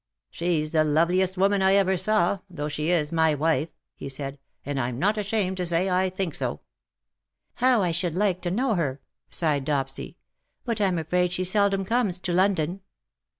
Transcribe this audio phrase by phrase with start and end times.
[0.31, 4.37] She's the loveliest woman I ever saw^ though she is my wife/' he said; '^
[4.65, 6.61] and I'm not ashamed to say I think so.""
[7.61, 10.15] How I should like to know her/' sighed Dopsy;^
[10.65, 12.85] but I'm afraid she seldom comes to London." WE DRAW NIGH THEE."